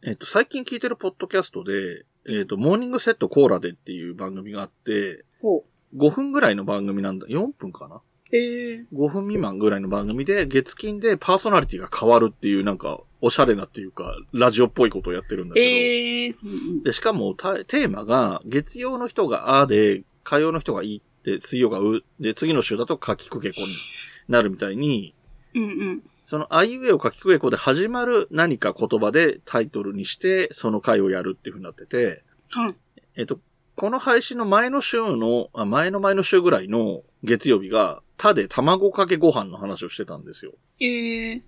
[0.04, 5.66] えっ、と、最近聞いてるポッドキャストで、えっ、と、モーニングセットコーラでっていう番組があって、ほ
[5.98, 7.26] 5分ぐらいの番組なんだ。
[7.28, 7.96] 4分かな？
[7.96, 8.02] う。
[8.36, 8.86] へえ。
[8.94, 23.68] 5分未満ぐらいの番組で、月金でパーソナリティが変わるっていう、なんか、おしゃれなっていうか、ラジオっぽいことをやってるんだけど、ええうんうんで、しかもた、テーマが、月曜の人があで、火曜の人がいって、水曜がう、で、次の週だとかきくけこに
[24.28, 25.16] なるみたいに、
[25.56, 26.04] うんうん。
[26.24, 32.76] そのあいうえをかきくけこで始まる何か言葉でタイトルにして、その回をやるっていう風になってて、はい。
[33.16, 33.40] えっと、
[33.76, 40.54] この配信の前の週の、あ前の前の週ぐらいの月曜日が、他で卵かけご飯の話をしてたんですよ。
[40.80, 41.44] ええ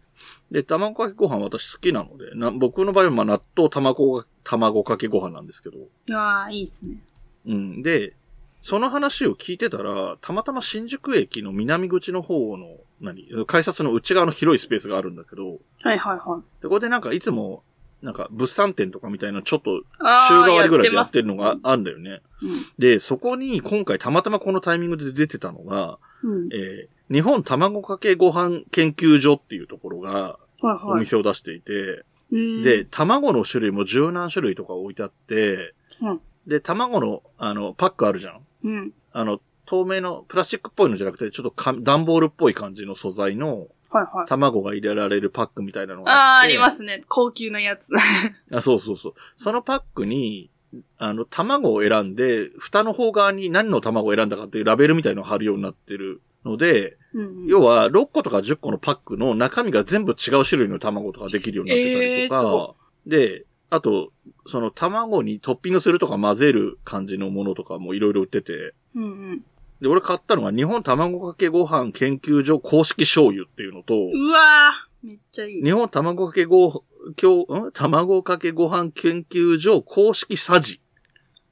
[0.51, 5.77] で、卵かけご飯私好きなので、な僕の場合はまあ納豆卵が、卵かけご飯なんですけど、
[6.15, 6.97] ああ、いいですね。
[7.45, 7.81] うん。
[7.81, 8.15] で、
[8.61, 16.61] その話を聞いてたら、たまたま新宿駅の南口の方の、何改札の内側の広いスペースがあるんだけど、はいはいはい。
[16.61, 17.63] でここでなんかいつも、
[18.01, 19.81] なんか物産展とかみたいなちょっと
[20.27, 22.21] 週替わりぐらいでやってるのがあるんだよね。
[22.41, 26.31] ますで、そこに今回たまたまこのタイミングで出てたのが、うん。
[26.31, 26.49] うん。
[26.53, 30.99] えー日本卵かけご飯研究所っていうところがおはいはい。
[30.99, 38.93] 店を出していて、うんで、、卵の種類も十何種類とか置いてあって、うんで、卵の、あの、パックあるじゃんうん。
[39.13, 44.27] あの、透明のプラスチックっぽいのじゃなくて、ちょっとか段ボールっぽい感じの素材のはいはい。
[44.27, 46.49] 卵が入れられるパックみたいなのがああ、あって。
[46.49, 47.03] ありますね。
[47.07, 47.91] 高級なやつ。
[48.51, 49.13] あ、そうそうそう。
[49.35, 50.49] そのパックに、
[50.97, 57.47] あの、卵を選んで、蓋の方側に何の卵を選んだかっていうラベルみたいのを貼るようになってるので、うんうん。
[57.47, 64.11] 要は6個とか10個のパックの中身が全部違う種類の卵とかできるようになってたりとか、えーで、あと、
[64.45, 69.45] その卵にトッピングするとか混ぜる感じのものとかもいろいろ売ってて、うんうん。
[69.81, 75.63] で、俺買ったのが日本卵かけご飯研究所公式醤油っていうのと、うわーめっちゃいい。
[75.63, 76.83] 日本卵かけご、
[77.21, 77.71] 今日、ん？
[77.71, 80.81] 卵かけご飯研究所公式さじ、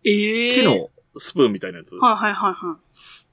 [0.03, 2.77] ええ木のスプーンみたいなやつはいはいはいは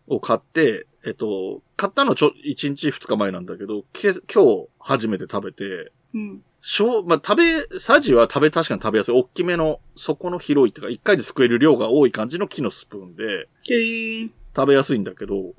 [0.09, 5.69] を買って、えっと、買ったのちょ、1日2日前なんだけど、け今日初めて食べて、い。
[6.15, 6.45] うん。
[6.61, 9.15] しょう、まあ、食べ、サジは食べ、確かに食べやすい。
[9.15, 15.55] 大きめの、底の広いっていうか、一回ですくえる量が多い感じの木のスプーンで、ええ食べやすいんだけど、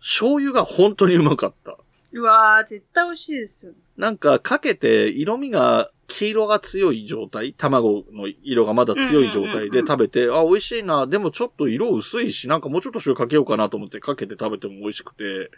[0.00, 1.76] 醤油が本当にうまかった。
[2.12, 3.72] うわー絶対美味しいですよ。
[3.96, 15.50] なんか、かけて、色味が、黄色が強い状態、卵の色がまだ強い状態で食べて、あ、美味しいな、でもちょっと色薄いし、なんかもうちょっと醤油かけようかなと思ってかけて食べても美味しくて、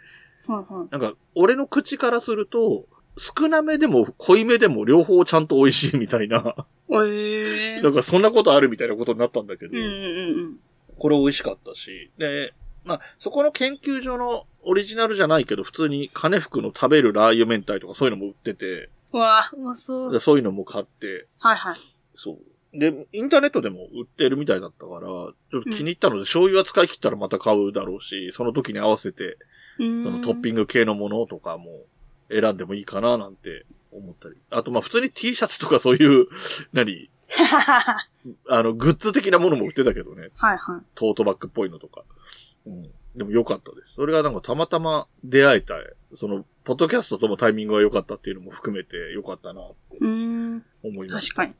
[0.47, 0.87] はいはい。
[0.91, 2.87] なんか、俺の口からすると、
[3.17, 6.55] 少なめでも濃いめでも両方ちゃんと美味しいみたいな、
[6.89, 9.89] ええなんかそんなことあるみたいなことになったんだけど、うんうんう
[10.53, 10.59] ん。
[10.97, 12.53] これ美味しかったし、で、
[12.87, 19.19] まあ、そこの研究所のオリジナルじゃないけど、普通に金福の食べるラー油明太とかそういうのも売ってて、うん。
[19.19, 20.11] うわーうまそう。
[20.11, 21.75] でそういうのも買って、はいはい。
[22.15, 22.79] そう。
[22.79, 29.37] で、インターネットでも売ってるみたいだったから、ちょっと気に入ったので、醤油は使い切ったらまた買うだろうし、その時に合わせて、
[29.77, 31.83] そそのトッピング系のものとかも
[32.29, 34.35] 選んでもいいかななんて思ったり。
[34.49, 36.27] あと、まあ普通に T シャツとかそういう、
[36.73, 37.09] 何？
[38.49, 40.29] あの、グッズ的なものも売ってたけどね。
[40.35, 40.81] はいはい。
[40.95, 42.03] トートバッグっぽいのとか。
[42.67, 42.91] うん。
[43.15, 43.93] でも良かったです。
[43.95, 45.73] それがなんかたまたま出会えた、
[46.13, 49.97] その、ポッドキャストともタイミングが良かったっていうのも含めて良かったなって。
[50.01, 51.35] 思いました。
[51.35, 51.53] 確かに。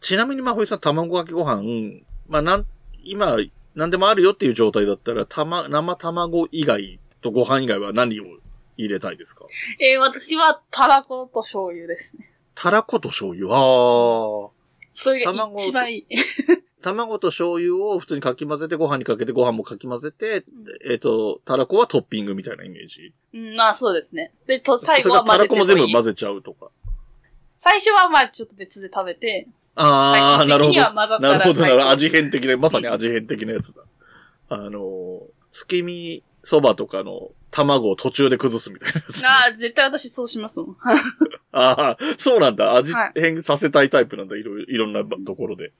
[0.00, 2.66] ちなみにまほいさん、卵かけご飯、まあなん、
[3.04, 3.36] 今
[3.74, 8.24] 何でもあるよっていう状態だったら、たま、生卵以外とご飯以外は何を
[8.76, 9.44] 入れたいですか？
[9.80, 12.32] えー、私はたらこと醤油ですね。
[12.54, 13.54] たらこと醤油？
[13.54, 14.50] ああ。
[14.92, 16.06] それが一番いい。
[16.94, 20.44] 卵と醤油を普通にかき混ぜて、ご飯にかけて、ご飯もかき混ぜて、
[20.88, 23.12] えっ、と、たらこはトッピングみたいなイメージ。
[23.34, 24.32] うん、まあそうですね。
[24.46, 26.68] で、と、最後はそれがたらこも全部混ぜちゃうとか。
[27.58, 30.80] 最初はまあちょっと別で食べて、ああ、なるほど。
[31.20, 31.90] なるほど、なるほど。
[31.90, 33.82] 味変的な、まさに味変的なやつだ。
[34.48, 39.26] あの、すきみそばとかの卵を途中で崩すみたいなやつ。
[39.26, 40.76] ああ、絶対私そうしますもん。
[41.50, 42.76] ああ、そうなんだ。
[42.76, 44.36] 味はい変させたいタイプなんだ。
[44.36, 45.72] いろいろ、いろんなところで。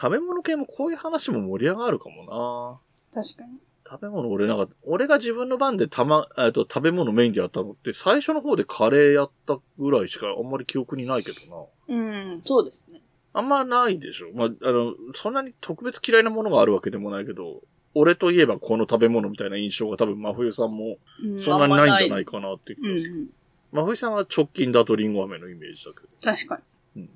[0.00, 2.80] 食べ物系もこういう話も盛り上がるかも
[3.12, 3.54] 確かに。
[3.54, 3.58] な。
[3.86, 11.96] 食べ物俺なんか、俺が自分の番でたま、えっと、食べ物メインでやったのって、最初の方でカレーやったぐらいしかあんまり記憶にないけどな。
[11.96, 13.02] うん、そうですね。
[13.32, 14.30] あんまないでしょ。
[14.32, 17.60] まあ、あの、そんなに特別嫌いなものがあるわけでもないけど、
[17.94, 22.32] 俺といえばこの食べ物みたいな印象が多分真冬さんもうんそんなにないんじゃないか。
[22.32, 23.14] かなっていう気うんがする。
[23.14, 23.28] うん。
[23.72, 26.06] 真冬さんは直近だとリンゴ飴のイメージだけど。
[26.22, 26.60] 確か
[26.94, 27.02] に。
[27.02, 27.10] うん。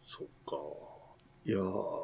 [0.00, 0.56] そっか。
[1.48, 1.98] いやー。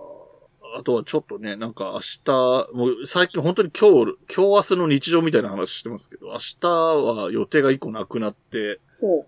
[0.77, 9.27] あとはちょっとね、なんか明日、もう最近本当に今日、今日明日の日常みたいな話してますけど、明日は予定が一個なくなって、ほ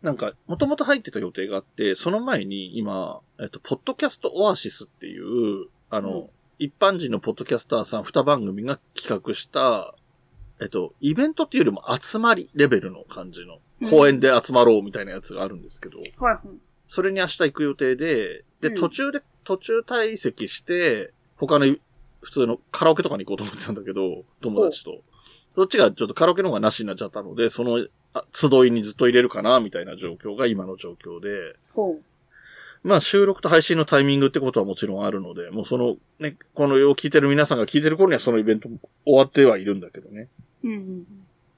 [0.00, 9.94] なんか、もともと入ってた予定があって、その前に今、えっと、ポッドキャストオアシスっていう、あの、うん一般人のポッドキャスターさん二番組が企画した、
[10.60, 16.02] えっと、イベントっていうよりも集まりレベルの感じの、公園で集まろうみたいなやつがあるんですけど、う。
[16.22, 16.48] はいはい。
[16.90, 21.76] それに明日行く予定で、で、うん途中で、途中退席して、他の
[22.20, 25.00] 普通のカラオケとかに行こうと思ってたんだけど、友達と。
[25.54, 32.02] そっちがちょっとカラオケの方がなしになっちゃったので、その、あ集いにずっと入れるかな、みたいな状況が今の状況で、ほう。
[32.82, 40.26] まあ収録と配信のタイミングってことはもちろんあるので、もうそのね、このを聞いてる皆さんが聞いてる頃にはそのイベントも終わってはいるんだけどね。
[40.64, 41.06] うんうん。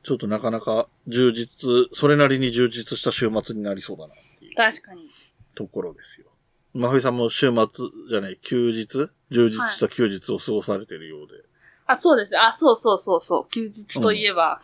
[0.02, 4.14] ちょっとなかなか充実、それなりに充実した週末になりそうだな
[4.56, 5.11] 確かに。
[5.54, 6.26] ところですよ。
[6.74, 7.66] 真冬さんも週末
[8.08, 9.10] じゃない、休日？
[9.30, 11.44] 充実した休日を過ごされてるようで。
[11.86, 12.38] あ、そうですね。
[12.38, 13.48] あ、そうそうそうそう。
[13.50, 14.60] 休日といえば。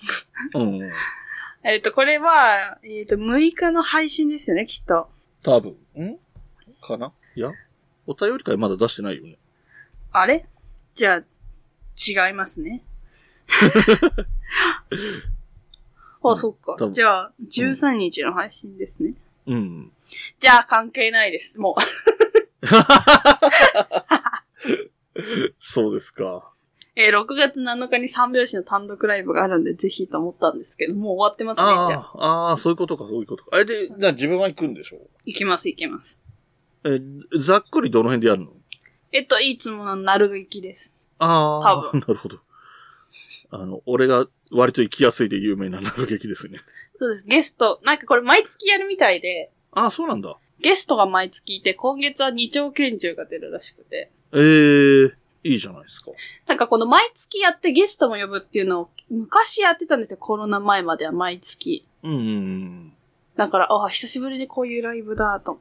[0.55, 0.90] うん、うん。
[1.64, 5.11] えっと、これは、えっと、6日の配信ですよね、きっと。
[5.42, 5.72] 多分。
[5.98, 6.18] ん？
[6.81, 7.12] かな？
[7.35, 7.53] いや
[8.07, 9.37] お便り会まだ出してないよね。
[10.12, 10.46] あれ？
[10.94, 11.24] じゃあ、
[12.27, 12.85] 違いますね。
[16.22, 16.77] あ、そっ。
[16.77, 19.11] かじゃあ、13日の配信ですね。
[19.11, 19.16] うん。
[20.39, 21.59] じゃあ、関係ないです。
[21.61, 21.83] もう。
[25.59, 26.53] そうですか。
[26.95, 31.83] えー6月7日に三拍子の単独ライブがあるんで、ぜひと思ったんですけど、もう終わってますね、じゃあ。
[31.85, 33.51] ああ、ああ、そういうことか、そういうことか。
[33.53, 36.21] あれで、な自分は行くんでしょ行きます、行きます。
[36.85, 37.01] え、
[37.39, 38.53] ざっくりどの辺でやるの？
[39.13, 40.99] えっと、いつものなる劇です。
[41.19, 42.39] ああ、多分 なるほど。
[43.51, 46.61] あの、俺が割と行きやすいで有名ななる劇ですね。
[46.99, 47.27] そうです。
[47.27, 50.37] ゲスト、なんかこれ毎月やるみたいで、ああ、そうなんだ。
[50.61, 54.11] ゲストが毎月いて、今月は二丁拳銃が出るらしくて。
[54.33, 56.11] ええいいじゃないですか。
[56.47, 60.17] なんかこの毎月やってゲストも呼ぶっていうのを昔やってたんですよ。
[60.19, 61.87] コロナ前までは毎月。
[62.03, 62.93] うんうんうん。
[63.37, 65.61] だから、あ、久しぶりにこういうライブだと。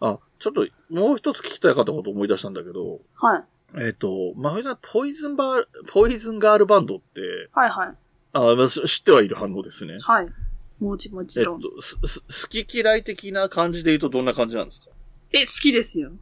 [0.00, 3.44] あ、ちょっと、もう一つ聞きたかったこと思い出したんだけど、はい。
[3.76, 7.20] えっ、と、まふさん、ポイズンバー、ポイズンガールバンドって、
[7.52, 7.94] はいはい。
[8.34, 9.96] あ知ってはいる反応ですね。
[10.00, 10.28] はい。
[10.80, 11.24] もちもん。
[11.24, 14.86] っと、す、す好き嫌い的な感じで言うとどんな感じなんですか？
[15.32, 16.12] え、好きですよ。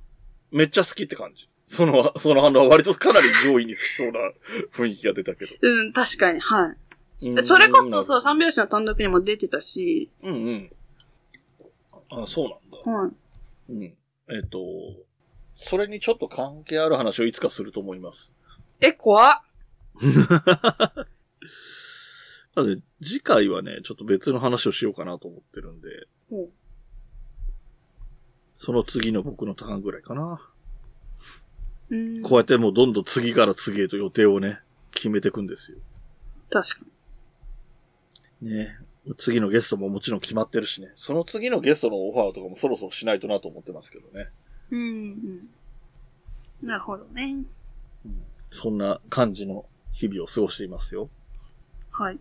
[0.51, 1.49] めっちゃ好きって感じ。
[1.67, 4.19] その、その反応は割とかなり上位に好きそうな
[4.73, 5.55] 雰囲気が出たけど。
[5.61, 6.77] うん、確かに、はい。
[7.29, 10.73] うんそれこそ、そう、三拍子の単独にも出てたし、うんうん。
[12.11, 12.91] あ、そうなんだ。
[13.01, 13.73] はい。
[13.73, 13.83] うん。
[13.85, 14.59] えっ、と、
[15.57, 18.35] それにちょっと関係ある話をいつかすると思います。
[18.81, 19.41] え、怖っ。
[22.55, 25.89] なので、次回はね、ちょっと別の話をしようかなと思ってるんで、
[26.31, 26.51] ほう
[28.57, 30.41] その次の僕のターンぐらいかな。
[31.91, 32.23] うん。
[32.23, 34.61] こうやってもうどんどん次から次へと予定をね、
[34.93, 35.79] 決めていくんですよ。
[36.49, 36.87] 確か
[38.41, 38.53] に。
[38.53, 38.79] ね。
[39.19, 40.93] 次のゲストももちろん決まってるしね。
[40.95, 44.29] その次のゲストのオファーとかもそろそろしないとなと思ってますけどね。
[44.71, 46.69] うん、うん。
[46.69, 47.45] なるほどね。
[48.05, 51.11] うん、そんな感じの日々を過ごしていますよ。
[51.91, 52.21] はい。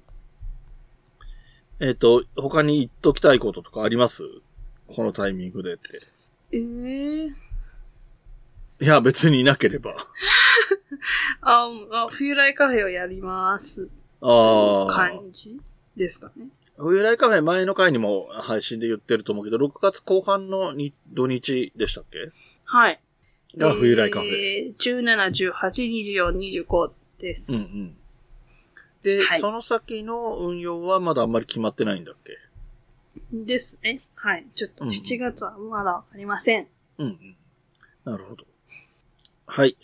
[1.83, 4.21] えっ、と、他に言っときたいこととかあります？
[4.85, 6.01] このタイミングでって。
[6.51, 7.27] ええ
[8.83, 9.95] いや、別にいなければ。
[11.41, 13.89] あ、あ、冬来カフェをやります。
[14.21, 14.93] ああ。
[14.93, 15.59] 感じ
[15.97, 16.49] ですかね。
[16.77, 22.31] 冬来カフェ前の回にも配信で言ってると思うけど、6月後半のに土日でしたっけ？
[22.65, 22.99] はい。
[23.57, 24.29] が冬来カフェ。
[24.29, 25.51] えー、17、18、
[26.31, 27.73] 24、25です。
[27.73, 27.97] うんうん。
[29.03, 32.37] で、はいその先の運用はまだあんまり決まってないんだっけ？
[33.33, 34.01] ですね。
[34.15, 34.45] はい。
[34.55, 36.67] ちょっとうん7月はまだありません。
[36.97, 37.35] うんうん。
[38.05, 38.45] なるほど。
[39.47, 39.77] はい。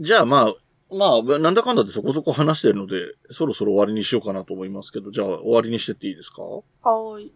[0.00, 0.54] じゃあまあ、
[0.94, 2.96] まあ、なんだかんだでそこそこ話してるので、
[3.30, 6.42] そろそろ終わりにしようかなと思いますけど、じゃあ終わりにしてっていいですか？
[6.42, 7.32] はーい。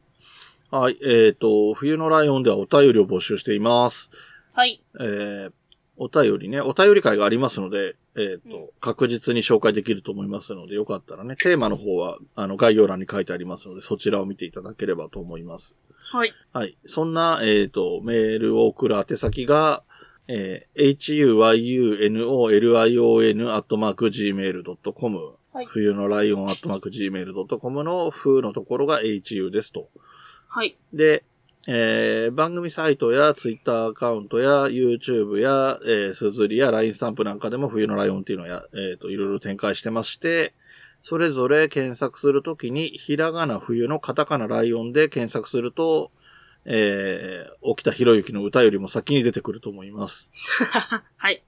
[0.70, 0.98] はい。
[1.04, 4.08] えっ、と、冬のライオンではお便りを募集しています。
[4.52, 4.82] はい。
[5.00, 5.52] えー、
[5.96, 15.76] お便りね、お便り会がありますので、えっ、と、うん確実に紹介できると思いますので、よかったらね、テーマの方は、あの、概要欄に書いてありますので、そちらを見ていただければと思います。
[16.12, 16.32] はい。
[16.52, 16.76] はい。
[16.86, 19.82] そんな、えっ、と、メールを送る宛先が、
[20.28, 29.88] えー、huyunolion アットマーク gmail.com、はい冬のライオンアットマーク gmail.com の風のところが hu ですと。
[30.46, 30.78] はい。
[30.92, 31.24] で、
[31.66, 40.54] えー番組サイトやツイッターアカウントや YouTube や、えー、すずりや LINE スタンプなんかでも冬のライオンっていうのをや、えっ、と、いろいろ展開してまして、
[41.02, 46.10] それぞれ検索するときに、ひらがな冬のカタカナライオンで検索すると、
[46.64, 50.30] えー、沖田博之の歌よりも先に出てくると思います。
[51.16, 51.42] はい。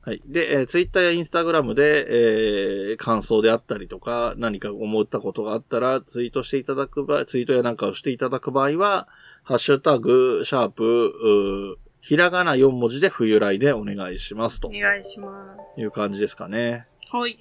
[0.00, 0.22] はい。
[0.24, 9.08] で、えー、ツイッターやインスタグラムで、えー、感想であったりとか、何か思ったことがあったら、ツイートしていただく場合、ツイートやなんかをしていただく場合は、
[9.48, 15.80] ハッシュタグ、シャープ、うーひらがな4文字で冬来でお願いしますとお願いします。
[15.80, 16.88] いう感じですかね。
[17.12, 17.38] はい。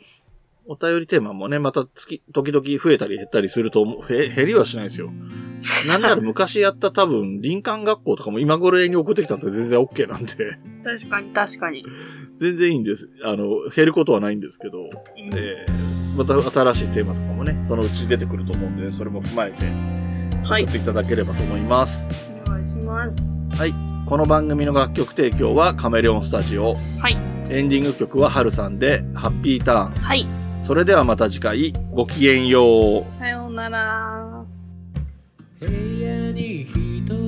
[0.68, 5.12] お便りテーマもね、また月、時々増えたり減ったりすると思う、へ減りはしないですよ。
[5.88, 10.36] なんなら昔やった多分、林間学校とかも今頃に送ってきたって全然 OK なんで、
[10.84, 11.84] 確かに、確かに。
[12.40, 13.10] 全然いいんです。
[13.24, 14.90] あの、減ることはないんですけど、うん
[15.34, 20.05] えー、また新しいテーマとかもね、そのうち出てくると思うんで、それも踏まえてはい
[20.48, 20.72] 送っ。
[20.72, 22.32] ていただければと思います。
[22.46, 23.36] お願いします。
[24.06, 26.76] この番組の楽曲提供はカメレオンスタジオ。
[27.00, 27.18] はい。
[27.50, 29.94] エンディング曲はハルさんで、ハッピーターン。
[29.96, 30.28] はい。
[30.62, 33.04] それではまた次回、ごきげんよう。
[33.18, 34.46] さようなら。
[35.60, 37.25] 部屋に人と